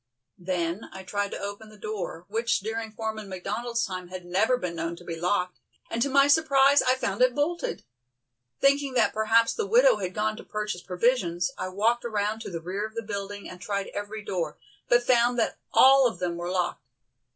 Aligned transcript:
Then 0.39 0.89
I 0.91 1.03
tried 1.03 1.29
to 1.29 1.37
open 1.39 1.69
the 1.69 1.77
door, 1.77 2.25
which 2.27 2.61
during 2.61 2.91
Foreman 2.91 3.29
McDonald's 3.29 3.85
time 3.85 4.07
had 4.07 4.25
never 4.25 4.57
been 4.57 4.75
known 4.75 4.95
to 4.95 5.03
be 5.03 5.15
locked, 5.15 5.59
and 5.91 6.01
to 6.01 6.09
my 6.09 6.25
surprise 6.25 6.81
I 6.81 6.95
found 6.95 7.21
it 7.21 7.35
bolted. 7.35 7.83
Thinking 8.59 8.95
that 8.95 9.13
perhaps 9.13 9.53
the 9.53 9.67
widow 9.67 9.97
had 9.97 10.15
gone 10.15 10.35
to 10.37 10.43
purchase 10.43 10.81
provisions, 10.81 11.51
I 11.55 11.67
walked 11.69 12.03
around 12.03 12.39
to 12.41 12.49
the 12.49 12.59
rear 12.61 12.83
of 12.87 12.95
the 12.95 13.03
building 13.03 13.47
and 13.47 13.61
tried 13.61 13.89
every 13.93 14.23
door, 14.23 14.57
but 14.89 15.03
found 15.03 15.37
that 15.37 15.59
all 15.71 16.07
of 16.07 16.17
them 16.17 16.35
were 16.35 16.49
locked. 16.49 16.81